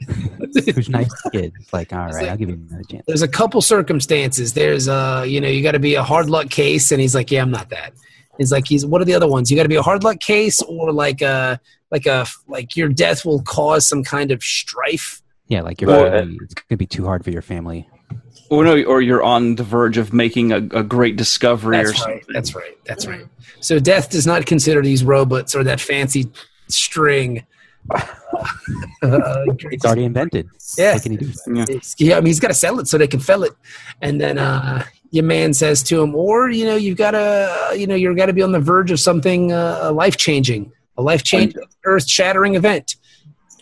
[0.65, 1.55] who's nice to kids.
[1.61, 3.05] It's like, all right, like- I'll give you another chance.
[3.07, 4.53] there's a couple circumstances.
[4.55, 7.31] There's uh, you know, you got to be a hard luck case, and he's like,
[7.31, 7.93] yeah, I'm not that.
[8.39, 9.51] He's like, he's what are the other ones?
[9.51, 11.59] You got to be a hard luck case, or like a
[11.91, 15.23] like a like your death will cause some kind of strife.
[15.49, 16.11] Yeah, like your Right.
[16.13, 17.89] family, it's gonna be too hard for your family.
[18.49, 21.99] Or no, or you're on the verge of making a, a great discovery or That's
[21.99, 22.15] something.
[22.15, 22.25] right.
[22.29, 22.79] That's right.
[22.85, 23.27] That's right.
[23.61, 26.31] So death does not consider these robots or that fancy
[26.69, 27.45] string.
[27.93, 28.05] uh,
[29.03, 30.49] It's already invented.
[30.79, 30.95] yeah.
[30.95, 31.33] What can he do?
[31.63, 33.53] It's- yeah, I mean, he's got to sell it so they can fell it.
[34.01, 37.87] And then uh, your man says to him, or you know, you've got to, you
[37.87, 41.23] know, you've got to be on the verge of something uh, life changing, a life
[41.25, 42.97] changing, earth shattering event.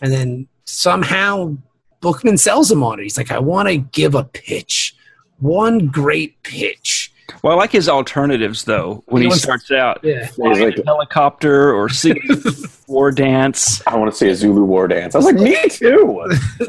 [0.01, 1.57] And then somehow
[2.05, 3.03] Bookman sells him on it.
[3.03, 4.95] He's like, I want to give a pitch,
[5.39, 7.11] one great pitch.
[7.41, 9.03] Well, I like his alternatives though.
[9.07, 10.25] When He he wants- starts out, Yeah.
[10.27, 12.21] he's like, a helicopter or singing
[12.87, 13.81] war dance.
[13.87, 15.15] I want to see a Zulu war dance.
[15.15, 16.23] I was like, me too.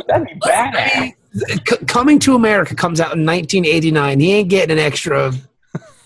[0.08, 1.12] That'd be badass.
[1.86, 4.20] Coming to America comes out in 1989.
[4.20, 5.32] He ain't getting an extra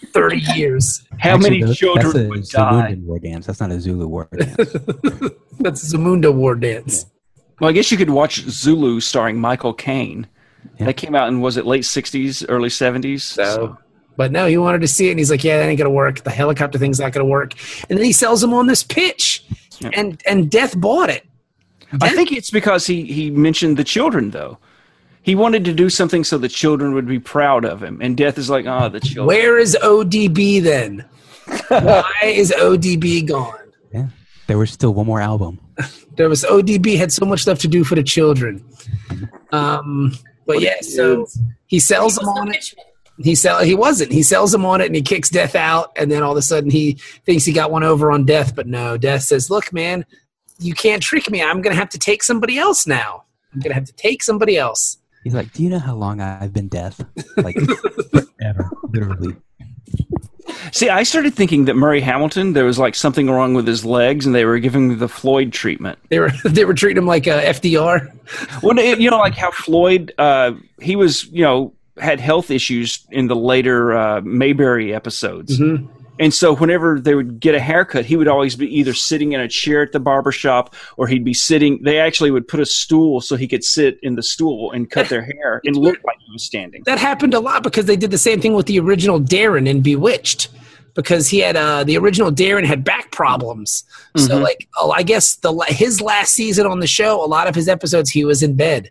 [0.06, 1.02] 30 years.
[1.20, 2.96] How Actually, many those- children that's a would die?
[3.02, 3.46] War dance.
[3.46, 4.56] That's not a Zulu war dance.
[5.60, 7.06] That's Zamunda War Dance.
[7.60, 10.26] Well, I guess you could watch Zulu starring Michael Caine.
[10.78, 10.86] Yeah.
[10.86, 13.20] That came out in was it late '60s, early '70s?
[13.20, 13.76] So,
[14.16, 16.22] but no, he wanted to see it, and he's like, "Yeah, that ain't gonna work.
[16.24, 17.54] The helicopter thing's not gonna work."
[17.88, 19.44] And then he sells him on this pitch,
[19.78, 19.90] Yeah.
[19.94, 21.26] and and Death bought it.
[22.00, 24.58] I think it's because he he mentioned the children though.
[25.22, 28.38] He wanted to do something so the children would be proud of him, and Death
[28.38, 29.26] is like, oh, the children.
[29.26, 31.04] Where is ODB then?
[31.68, 33.59] Why is ODB gone?
[34.50, 35.60] Yeah, there was still one more album.
[36.16, 38.62] There was ODB had so much stuff to do for the children.
[39.52, 40.12] Um,
[40.44, 41.26] but yeah, so
[41.66, 42.74] he sells He them on it.
[43.22, 44.12] He sell he wasn't.
[44.12, 46.42] He sells them on it and he kicks Death out, and then all of a
[46.42, 48.98] sudden he thinks he got one over on Death, but no.
[48.98, 50.04] Death says, "Look, man,
[50.58, 51.40] you can't trick me.
[51.42, 53.24] I'm gonna have to take somebody else now.
[53.54, 56.52] I'm gonna have to take somebody else." He's like, "Do you know how long I've
[56.52, 57.02] been Death?
[57.36, 57.56] Like
[58.10, 59.36] forever, literally."
[60.72, 64.26] See, I started thinking that Murray Hamilton, there was like something wrong with his legs,
[64.26, 65.98] and they were giving him the Floyd treatment.
[66.08, 68.10] They were they were treating him like a FDR.
[68.62, 73.26] Well, you know, like how Floyd, uh, he was, you know, had health issues in
[73.26, 75.58] the later uh, Mayberry episodes.
[75.58, 75.88] Mhm.
[76.20, 79.40] And so whenever they would get a haircut, he would always be either sitting in
[79.40, 81.82] a chair at the barber shop or he'd be sitting.
[81.82, 85.08] They actually would put a stool so he could sit in the stool and cut
[85.08, 86.82] their hair and look like he was standing.
[86.84, 89.80] That happened a lot because they did the same thing with the original Darren in
[89.80, 90.48] Bewitched.
[90.94, 93.84] Because he had uh, the original Darren had back problems,
[94.16, 94.42] so Mhm.
[94.42, 97.68] like oh, I guess the his last season on the show, a lot of his
[97.68, 98.90] episodes he was in bed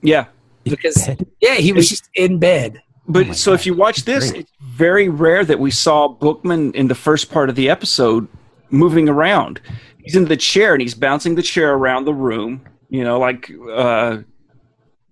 [0.00, 0.24] Yeah.
[0.64, 1.10] because
[1.42, 2.80] yeah he was just in bed.
[3.06, 3.60] But Oh so God.
[3.60, 4.40] if you watch this, Great.
[4.42, 8.28] it's very rare that we saw Bookman in the first part of the episode
[8.70, 9.60] moving around.
[10.02, 12.62] He's in the chair and he's bouncing the chair around the room.
[12.88, 14.18] You know, like uh,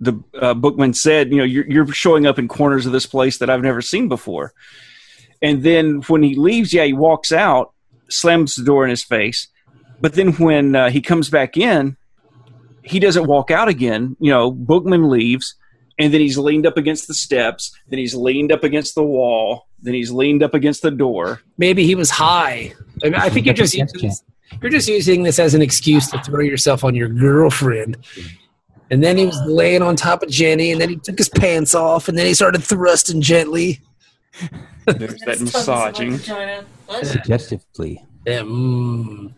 [0.01, 3.39] the uh, Bookman said, you know, you're, you're showing up in corners of this place
[3.39, 4.53] that I've never seen before.
[5.41, 7.73] And then when he leaves, yeah, he walks out,
[8.09, 9.49] slams the door in his face.
[10.01, 11.97] But then when uh, he comes back in,
[12.83, 14.17] he doesn't walk out again.
[14.21, 15.55] You know, Bookman leaves
[15.99, 19.67] and then he's leaned up against the steps, then he's leaned up against the wall,
[19.81, 21.43] then he's leaned up against the door.
[21.59, 22.73] Maybe he was high.
[23.03, 24.25] I, mean, I think you're just using this,
[24.61, 27.99] you're just using this as an excuse to throw yourself on your girlfriend.
[28.91, 31.75] And then he was laying on top of Jenny, and then he took his pants
[31.75, 33.81] off, and then he started thrusting gently.
[34.85, 36.19] There's that massaging.
[37.03, 38.05] Suggestively.
[38.27, 39.33] Yeah, mm.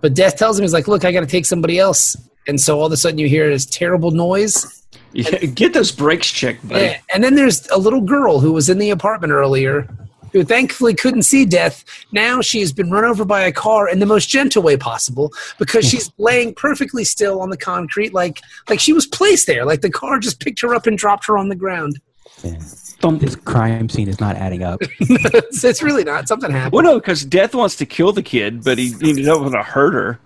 [0.00, 2.16] But Death tells him, he's like, look, I got to take somebody else.
[2.46, 4.77] And so all of a sudden you hear this terrible noise.
[5.12, 6.84] Yeah, get those brakes checked, buddy.
[6.84, 7.00] Yeah.
[7.12, 9.88] And then there's a little girl who was in the apartment earlier
[10.32, 11.84] who thankfully couldn't see Death.
[12.12, 15.32] Now she has been run over by a car in the most gentle way possible
[15.58, 19.64] because she's laying perfectly still on the concrete like like she was placed there.
[19.64, 22.00] Like the car just picked her up and dropped her on the ground.
[22.42, 22.58] Yeah.
[23.00, 23.20] Thump.
[23.20, 24.80] This crime scene is not adding up.
[25.00, 26.26] it's, it's really not.
[26.26, 26.72] Something happened.
[26.72, 29.62] Well, no, because Death wants to kill the kid, but he he doesn't want to
[29.62, 30.20] hurt her.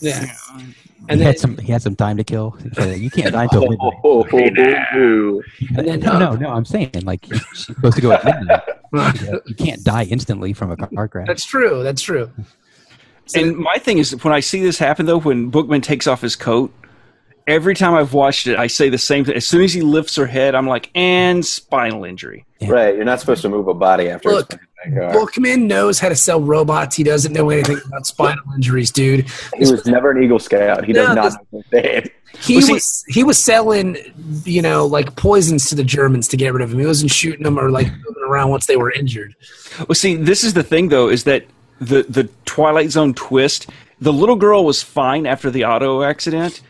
[0.00, 0.26] Yeah.
[1.02, 1.58] He And then, had some.
[1.58, 2.56] He had some time to kill.
[2.78, 3.78] You can't die until midnight.
[4.04, 4.50] Oh, oh, oh,
[4.94, 5.42] oh,
[5.76, 6.50] and then No, uh, no, no.
[6.50, 8.62] I'm saying like she's supposed to go at midnight.
[9.46, 11.26] You can't die instantly from a car crash.
[11.26, 11.82] that's true.
[11.82, 12.30] That's true.
[13.26, 16.20] So- And my thing is, when I see this happen, though, when Bookman takes off
[16.20, 16.72] his coat,
[17.46, 19.34] every time I've watched it, I say the same thing.
[19.34, 22.44] As soon as he lifts her head, I'm like, and spinal injury.
[22.66, 24.52] Right, you're not supposed to move a body after Look,
[24.84, 25.20] it's been in that car.
[25.26, 26.96] Bookman knows how to sell robots.
[26.96, 29.28] He doesn't know anything about spinal injuries, dude.
[29.56, 30.84] He was never an Eagle Scout.
[30.84, 32.10] He does not this- know that.
[32.40, 33.96] He Well, see- was he was selling,
[34.44, 36.78] you know, like poisons to the Germans to get rid of him.
[36.80, 39.34] He wasn't shooting them or like moving around once they were injured.
[39.86, 41.44] Well, see, this is the thing, though, is that
[41.80, 43.68] the the Twilight Zone twist.
[44.00, 46.62] The little girl was fine after the auto accident.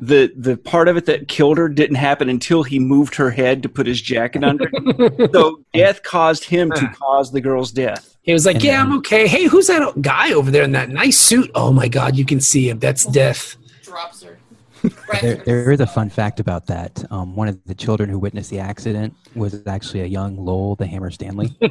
[0.00, 3.62] The the part of it that killed her didn't happen until he moved her head
[3.62, 4.68] to put his jacket under.
[5.32, 8.16] so death caused him to cause the girl's death.
[8.22, 9.26] He was like, And "Yeah, then- I'm okay.
[9.28, 11.50] Hey, who's that guy over there in that nice suit?
[11.54, 12.78] Oh my God, you can see him.
[12.80, 14.38] That's Death." Drops her.
[15.20, 17.04] There, there is a fun fact about that.
[17.12, 20.86] Um, one of the children who witnessed the accident was actually a young Lowell the
[20.86, 21.54] Hammer Stanley.
[21.62, 21.68] I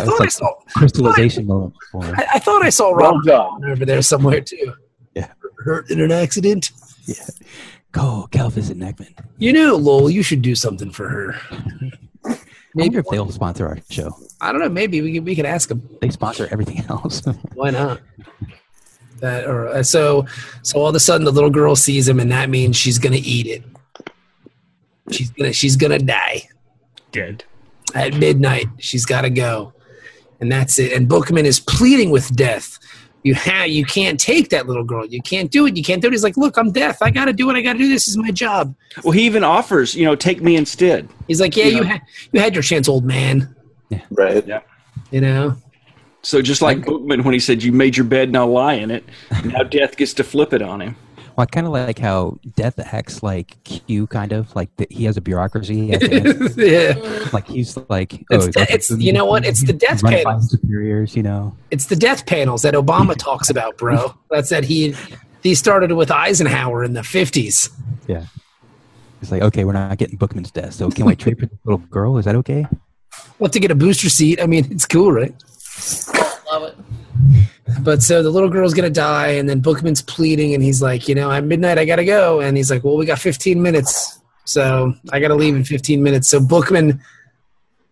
[0.00, 0.54] That thought was I like saw.
[0.76, 1.74] crystallization moment.
[1.94, 3.70] I, I thought I saw Well Rob done.
[3.70, 4.74] over there somewhere too.
[5.66, 5.74] Yeah.
[5.74, 6.70] hurt in an accident.
[7.06, 7.14] Yeah.
[7.92, 9.14] Go, Kelvis and Neckman.
[9.38, 11.34] You know, Lowell, you should do something for her.
[12.24, 12.38] I
[12.74, 14.14] wonder if they'll sponsor our show.
[14.40, 14.68] I don't know.
[14.68, 15.88] Maybe we could, we could ask them.
[16.02, 17.22] They sponsor everything else.
[17.54, 18.00] Why not?
[19.20, 20.26] That or uh, so
[20.62, 23.16] so all of a sudden the little girl sees him and that means she's gonna
[23.18, 23.62] eat it.
[25.10, 26.48] She's gonna she's gonna die
[27.12, 27.44] Dead.
[27.94, 28.66] at midnight.
[28.78, 29.72] She's got to go,
[30.40, 30.92] and that's it.
[30.92, 32.78] And Bookman is pleading with death.
[33.26, 35.04] You have you can't take that little girl.
[35.04, 35.76] You can't do it.
[35.76, 36.12] You can't do it.
[36.12, 36.98] He's like, look, I'm death.
[37.02, 37.88] I got to do what I got to do.
[37.88, 38.72] This is my job.
[39.02, 41.08] Well, he even offers, you know, take me instead.
[41.26, 41.76] He's like, yeah, Yeah.
[41.78, 43.52] you had you had your chance, old man.
[43.88, 44.02] yeah.
[44.12, 44.46] Right.
[44.46, 44.60] Yeah.
[45.10, 45.56] You know.
[46.22, 49.02] So just like Bookman when he said, "You made your bed, now lie in it."
[49.44, 50.94] Now Death gets to flip it on him.
[51.36, 55.04] Well, I kind of like how Death acts like Q, kind of like the, he
[55.04, 55.92] has a bureaucracy.
[55.92, 56.02] At
[56.56, 57.28] yeah.
[57.32, 59.44] like he's like, It's oh, de- it's- you know what?
[59.44, 60.24] It's the death panels.
[60.24, 60.40] by panel.
[60.42, 61.14] superiors.
[61.14, 64.14] You know, It's the death panels that Obama talks about, bro.
[64.30, 64.94] That's that he
[65.42, 67.68] he started with Eisenhower in the fifties.
[68.08, 68.26] yeah.
[69.22, 71.78] It's like, okay, we're not getting Bookman's death, so can we trade for the little
[71.86, 72.18] girl?
[72.18, 72.66] Is that okay?
[73.38, 75.34] Well, to get a booster seat, I mean, it's cool, right?
[76.52, 76.76] Love it.
[77.80, 81.14] But so the little girl's gonna die, and then Bookman's pleading, and he's like, you
[81.14, 84.94] know, at midnight I gotta go, and he's like, well, we got 15 minutes, so
[85.12, 86.28] I gotta leave in 15 minutes.
[86.28, 87.00] So Bookman,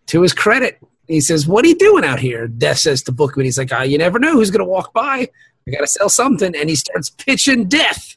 [0.07, 3.45] to his credit, he says, "What are you doing out here?" Death says to Bookman,
[3.45, 5.29] he's like, ah, "You never know who's gonna walk by.
[5.67, 8.17] I gotta sell something," and he starts pitching Death.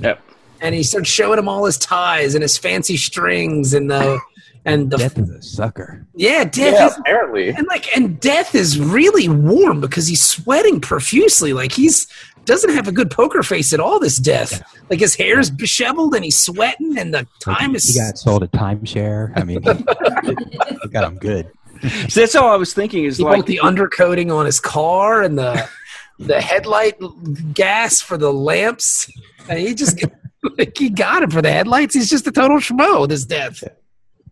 [0.00, 0.20] Yep.
[0.62, 4.20] and he starts showing him all his ties and his fancy strings and the
[4.66, 6.06] And the Death is a sucker.
[6.14, 7.48] yeah, death Yeah, is apparently.
[7.48, 11.52] and like and death is really warm because he's sweating profusely.
[11.54, 12.06] Like he's
[12.44, 13.98] doesn't have a good poker face at all.
[14.00, 17.98] This death, like his hair's disheveled and he's sweating, and the time He is He
[17.98, 19.32] got sold a timeshare.
[19.36, 19.62] I mean,
[20.82, 21.50] he got him good.
[22.10, 23.04] So that's all I was thinking.
[23.06, 25.66] Is he like the undercoating on his car and the
[26.18, 26.96] the headlight
[27.54, 29.10] gas for the lamps.
[29.48, 30.04] And he just
[30.58, 31.94] like he got it for the headlights.
[31.94, 33.08] He's just a total schmo.
[33.08, 33.64] This death.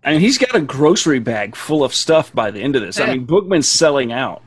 [0.04, 3.00] I mean, he's got a grocery bag full of stuff by the end of this.
[3.00, 4.42] I mean, Bookman's selling out.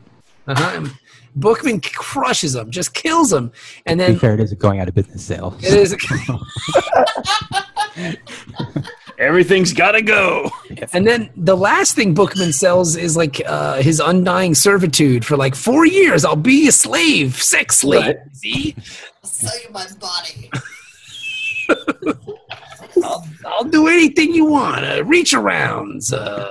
[0.47, 0.87] Uh-huh.
[1.35, 3.51] Bookman crushes him, just kills him,
[3.85, 5.55] and To be then fair, it is a going out of business sale.
[5.61, 5.95] it is.
[9.17, 10.49] Everything's got to go.
[10.93, 15.55] And then the last thing Bookman sells is like uh, his undying servitude for like
[15.55, 16.25] four years.
[16.25, 18.03] I'll be a slave, sex slave.
[18.03, 18.17] Right.
[18.33, 18.75] See,
[19.23, 20.49] I'll sell you my body.
[23.03, 24.83] I'll, I'll do anything you want.
[24.85, 26.49] Uh, reach arounds, uh,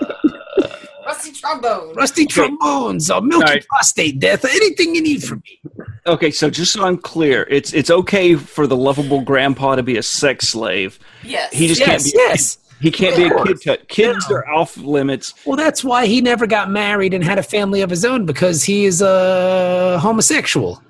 [1.06, 1.94] Rusty trombone.
[1.94, 3.66] rusty trombones, uh, milky All right.
[3.66, 5.60] prostate death, anything you need from me.
[6.06, 9.96] Okay, so just so I'm clear, it's it's okay for the lovable grandpa to be
[9.96, 10.98] a sex slave.
[11.24, 11.52] Yes.
[11.52, 12.12] He just Yes, can't be.
[12.14, 12.58] yes.
[12.80, 13.58] He can't be a kid.
[13.64, 13.88] Cut.
[13.88, 15.34] Kids are off limits.
[15.44, 18.62] Well, that's why he never got married and had a family of his own because
[18.64, 20.82] he is a homosexual.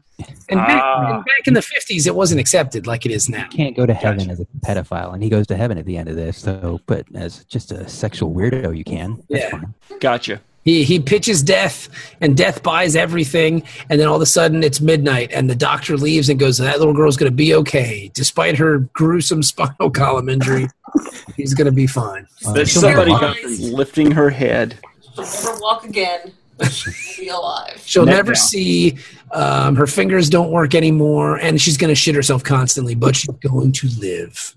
[0.48, 1.14] And back, Ah.
[1.16, 3.46] and back in the fifties, it wasn't accepted like it is now.
[3.50, 5.96] You can't go to heaven as a pedophile, and he goes to heaven at the
[5.96, 6.38] end of this.
[6.38, 9.22] So, but as just a sexual weirdo, you can.
[9.28, 9.50] That's Yeah.
[9.50, 9.74] fine.
[10.00, 10.40] Gotcha.
[10.62, 11.88] He he pitches death,
[12.20, 15.96] and death buys everything, and then all of a sudden it's midnight, and the doctor
[15.96, 20.28] leaves and goes, "That little girl's going to be okay, despite her gruesome spinal column
[20.28, 20.68] injury.
[21.36, 23.34] he's going to be fine." Uh, somebody never-
[23.74, 24.76] lifting her head.
[25.14, 26.39] She'll never walk again, but she will
[27.18, 27.82] be alive.
[27.84, 28.42] She'll Neck never down.
[28.42, 28.98] see.
[29.32, 33.30] Um, her fingers don't work anymore, and she's going to shit herself constantly, but she's
[33.36, 34.56] going to live.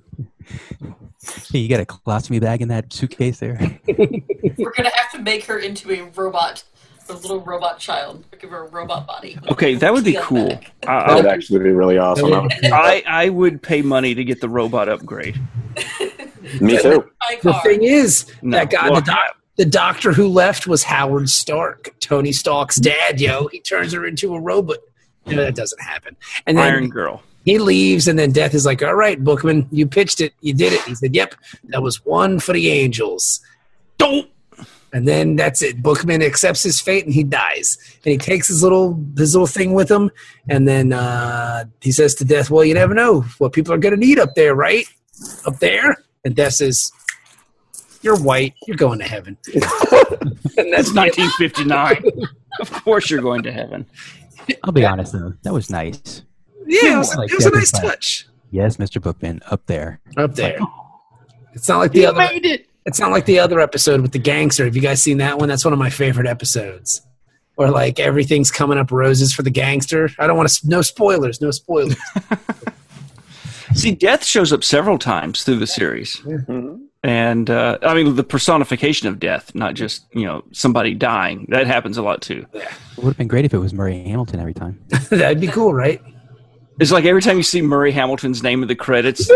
[1.52, 3.58] Hey, you got a colostomy bag in that suitcase there?
[3.88, 6.64] We're gonna have to make her into a robot,
[7.10, 8.26] a little robot child.
[8.40, 9.38] Give her a robot body.
[9.50, 10.50] Okay, that would be cool.
[10.50, 10.72] back.
[10.88, 12.34] I, That would actually be really awesome.
[12.64, 15.40] I I would pay money to get the robot upgrade.
[16.60, 17.10] Me too.
[17.42, 18.58] The thing is, No.
[18.58, 23.22] that guy, Well, the, doc, the doctor who left was Howard Stark, Tony Stark's dad.
[23.22, 24.78] Yo, he turns her into a robot.
[25.26, 26.16] No, that doesn't happen.
[26.46, 27.22] And then Iron Girl.
[27.46, 30.74] he leaves, and then Death is like, "All right, Bookman, you pitched it, you did
[30.74, 31.36] it." He said, "Yep,
[31.66, 33.40] that was one for the angels."
[33.98, 34.30] Don't.
[34.92, 35.82] And then that's it.
[35.82, 37.78] Bookman accepts his fate, and he dies.
[38.06, 40.12] And he takes his little his little thing with him,
[40.50, 43.96] and then uh, he says to Death, "Well, you never know what people are going
[43.96, 44.86] to need up there, right?
[45.46, 46.92] Up there." And Death says,
[48.04, 48.54] "You're white.
[48.68, 49.62] You're going to heaven." and
[50.74, 52.04] That's that's 1959.
[52.60, 53.86] of course, you're going to heaven.
[54.64, 56.24] I'll be honest though, that was nice.
[56.68, 59.02] yeah, it was, Like it was a nice is touch Yes, Mr.
[59.02, 60.00] Bookman, up there.
[60.18, 60.60] up there.
[61.54, 62.28] It's not like the other.
[62.86, 64.66] It's not like the other episode with the gangster.
[64.66, 65.48] Have you guys seen that one?
[65.50, 67.02] That's one of my favorite episodes.
[67.56, 70.10] Where like everything's coming up roses for the gangster.
[70.20, 70.68] I don't want to.
[70.68, 71.40] No spoilers.
[71.42, 71.96] No spoilers.
[73.76, 76.83] See, death shows up several times through the series, Mhm.
[77.04, 81.46] And uh, I mean the personification of death, not just you know somebody dying.
[81.50, 82.46] That happens a lot too.
[82.54, 82.64] It
[82.98, 84.80] would have been great if it was Murray Hamilton every time.
[85.10, 86.02] That'd be cool, right?
[86.80, 89.28] It's like every time you see Murray Hamilton's name in the credits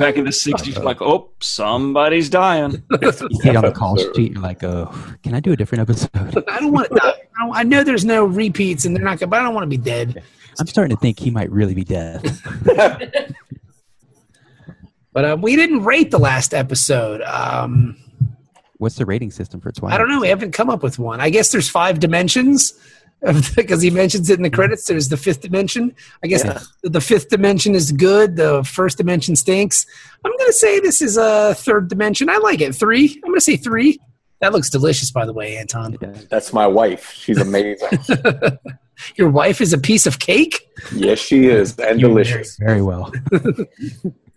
[0.00, 2.82] back in the '60s, you're like, oh, somebody's dying.
[3.02, 5.82] You see it on the call sheet, you're like, oh, can I do a different
[5.82, 6.44] episode?
[6.48, 7.00] I don't want to.
[7.40, 9.20] I, I know there's no repeats, and they're not.
[9.20, 10.22] gonna- But I don't want to be dead.
[10.58, 12.36] I'm starting to think he might really be dead.
[15.12, 17.20] But uh, we didn't rate the last episode.
[17.22, 17.96] Um,
[18.78, 19.94] What's the rating system for Twilight?
[19.94, 20.20] I don't know.
[20.20, 21.20] We haven't come up with one.
[21.20, 22.72] I guess there's five dimensions
[23.54, 24.86] because he mentions it in the credits.
[24.86, 25.94] There's the fifth dimension.
[26.24, 28.36] I guess the, the fifth dimension is good.
[28.36, 29.86] The first dimension stinks.
[30.24, 32.28] I'm going to say this is a third dimension.
[32.28, 32.74] I like it.
[32.74, 33.20] Three.
[33.22, 34.00] I'm going to say three.
[34.40, 35.96] That looks delicious, by the way, Anton.
[36.28, 37.12] That's my wife.
[37.12, 37.88] She's amazing.
[39.14, 40.68] Your wife is a piece of cake.
[40.92, 42.56] yes, she is, and You delicious.
[42.56, 43.12] Very well.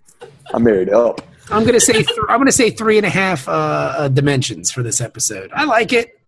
[0.54, 1.22] I'm married up.
[1.52, 4.08] I'm going to say th- I'm going to say three and a half uh, uh,
[4.08, 5.52] dimensions for this episode.
[5.54, 6.20] I like it.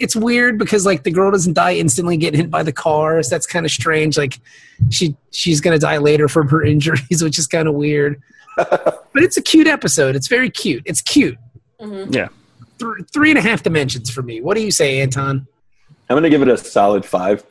[0.00, 3.28] It's weird because like the girl doesn't die instantly getting hit by the cars.
[3.28, 4.16] That's kind of strange.
[4.18, 4.40] Like
[4.90, 8.20] she she's going to die later from her injuries, which is kind of weird.
[8.56, 10.16] but it's a cute episode.
[10.16, 10.82] It's very cute.
[10.86, 11.38] It's cute.
[11.80, 12.12] Mhm.
[12.14, 12.28] Yeah,
[12.78, 14.40] Th- three and a half dimensions for me.
[14.40, 15.46] What do you say, Anton?
[16.08, 17.44] I'm gonna give it a solid five.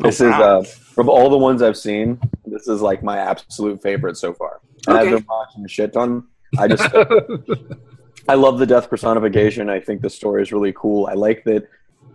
[0.00, 0.62] This Oh, is uh,
[0.94, 2.18] from all the ones I've seen.
[2.46, 4.60] This is like my absolute favorite so far.
[4.88, 5.08] And Okay.
[5.08, 6.24] I've been watching a shit ton.
[6.58, 6.82] I just
[8.28, 9.68] I love the death personification.
[9.70, 11.06] I think the story is really cool.
[11.10, 11.68] I like that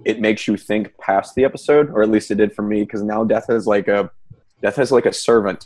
[0.05, 3.03] it makes you think past the episode, or at least it did for me, because
[3.03, 4.09] now death is like a
[4.61, 5.65] death has like a servant,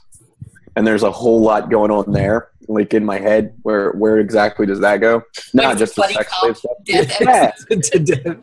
[0.75, 2.49] and there's a whole lot going on there.
[2.67, 3.53] like in my head.
[3.63, 5.23] Where where exactly does that go?
[5.53, 6.71] Not just the sex slave stuff.
[6.85, 8.37] death Yeah, To death.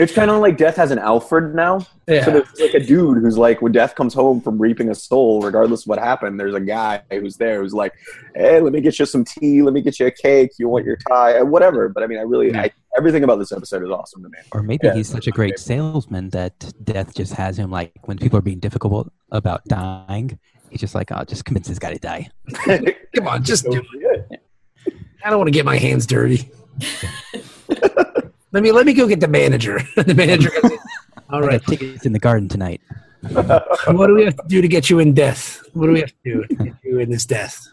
[0.00, 1.86] It's kind of like Death has an Alfred now.
[2.08, 2.24] yeah.
[2.24, 5.42] So there's like a dude who's like, when Death comes home from reaping a soul,
[5.42, 7.92] regardless of what happened, there's a guy who's there who's like,
[8.34, 10.86] hey, let me get you some tea, let me get you a cake, you want
[10.86, 11.90] your tie, uh, whatever.
[11.90, 14.38] But I mean, I really, I, everything about this episode is awesome to me.
[14.52, 18.16] Or maybe Yeah, he's such a great salesman that death just has him like when
[18.16, 20.38] people are being difficult about dying,
[20.70, 22.30] he's just like, oh, just convince this guy to die.
[23.14, 24.42] Come on, just do it.
[25.22, 26.50] I don't want to get my hands dirty.
[28.52, 29.80] let me let me go get the manager.
[29.96, 30.72] the manager goes,
[31.30, 31.60] All I right.
[31.60, 32.80] got tickets in the garden tonight.
[33.86, 35.62] What do we have to do to get you in death?
[35.74, 37.68] What do we have to do to get you in this death?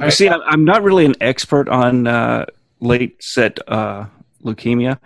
[0.00, 2.46] You see, I'm I'm not really an expert on uh,
[2.80, 4.06] late set uh,
[4.42, 4.98] leukemia,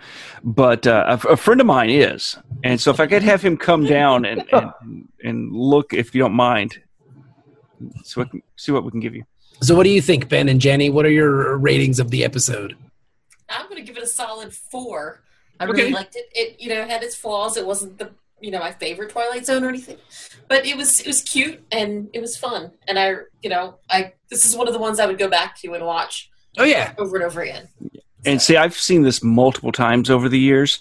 [0.43, 3.55] but uh, a, a friend of mine is, and so if I could have him
[3.55, 6.79] come down and and, and look, if you don't mind,
[8.03, 9.23] so I can see what we can give you.
[9.61, 10.89] So, what do you think, Ben and Jenny?
[10.89, 12.75] What are your ratings of the episode?
[13.49, 15.21] I'm going to give it a solid four.
[15.59, 15.73] I Okay.
[15.73, 16.25] really liked it.
[16.33, 17.57] It you know had its flaws.
[17.57, 19.97] It wasn't the you know my favorite Twilight Zone or anything,
[20.47, 22.71] but it was it was cute and it was fun.
[22.87, 25.57] And I you know I this is one of the ones I would go back
[25.59, 27.67] to and watch Oh yeah, over and over again.
[28.25, 30.79] And see, I've seen this multiple times over the years.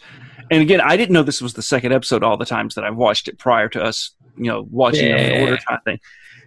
[0.50, 2.96] And again, I didn't know this was the second episode all the times that I've
[2.96, 6.00] watched it prior to us, you know, watching them in order kind of thing.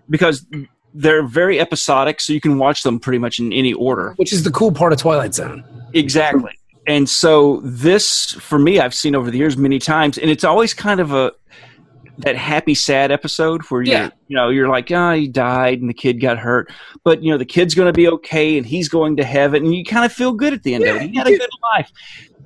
[0.09, 0.45] Because
[0.93, 4.13] they're very episodic, so you can watch them pretty much in any order.
[4.17, 5.63] which is the cool part of Twilight Zone.
[5.93, 6.57] Exactly.
[6.87, 10.73] And so this, for me, I've seen over the years many times, and it's always
[10.73, 11.31] kind of a
[12.17, 14.09] that happy sad episode where you Yeah.
[14.27, 16.69] you know you're like oh he died and the kid got hurt
[17.03, 19.73] but you know the kid's going to be okay and he's going to heaven and
[19.73, 21.89] you kind of feel good at the end of it he had a good life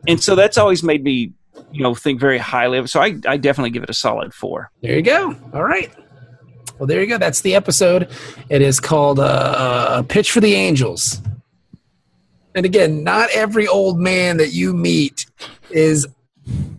[0.07, 1.33] and so that's always made me
[1.71, 4.33] you know think very highly of it so I, I definitely give it a solid
[4.33, 5.35] four There you go.
[5.53, 5.91] All right.
[6.77, 7.17] Well, there you go.
[7.17, 8.09] That's the episode.
[8.49, 11.21] It is called uh, "Pitch for the Angels."
[12.53, 15.25] And again, not every old man that you meet
[15.71, 16.07] is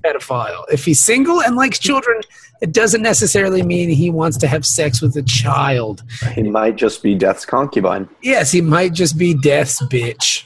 [0.00, 0.64] pedophile.
[0.72, 2.20] If he's single and likes children,
[2.62, 6.02] it doesn't necessarily mean he wants to have sex with a child.
[6.32, 8.08] He might just be Death's concubine.
[8.22, 10.44] Yes, he might just be death's bitch.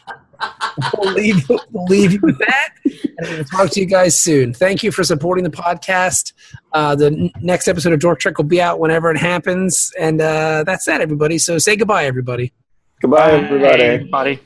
[0.96, 2.70] We'll, leave, we'll leave you with that.
[2.84, 4.54] And we'll talk to you guys soon.
[4.54, 6.32] Thank you for supporting the podcast.
[6.72, 9.92] Uh, the n- next episode of Dork Trek will be out whenever it happens.
[9.98, 11.38] And uh, that's that, everybody.
[11.38, 12.52] So say goodbye, everybody.
[13.00, 13.82] Goodbye, everybody.
[13.82, 14.40] everybody